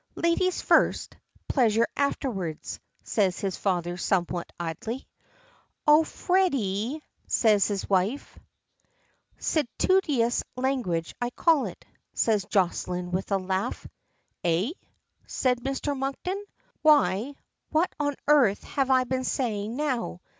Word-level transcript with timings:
"Ladies 0.15 0.63
first 0.63 1.15
pleasure 1.47 1.85
afterwards," 1.95 2.79
says 3.03 3.39
his 3.39 3.55
father 3.55 3.97
somewhat 3.97 4.51
idly. 4.59 5.07
"Oh 5.85 6.03
Freddy!" 6.03 7.03
says 7.27 7.67
his 7.67 7.87
wife. 7.87 8.39
"Seditious 9.37 10.43
language 10.57 11.13
I 11.21 11.29
call 11.29 11.67
it," 11.67 11.85
says 12.15 12.45
Jocelyne 12.45 13.11
with 13.11 13.31
a 13.31 13.37
laugh. 13.37 13.85
"Eh?" 14.43 14.71
says 15.27 15.57
Mr. 15.57 15.95
Monkton. 15.95 16.45
"Why 16.81 17.35
what 17.69 17.93
on 17.99 18.15
earth 18.27 18.63
have 18.63 18.89
I 18.89 19.03
been 19.03 19.23
saying 19.23 19.75
now. 19.75 20.19